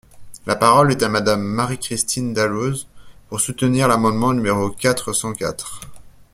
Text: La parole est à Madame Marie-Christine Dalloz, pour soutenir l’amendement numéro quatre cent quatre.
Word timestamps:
La 0.47 0.55
parole 0.55 0.89
est 0.91 1.03
à 1.03 1.09
Madame 1.09 1.43
Marie-Christine 1.43 2.33
Dalloz, 2.33 2.87
pour 3.29 3.39
soutenir 3.39 3.87
l’amendement 3.87 4.33
numéro 4.33 4.71
quatre 4.71 5.13
cent 5.13 5.31
quatre. 5.33 5.81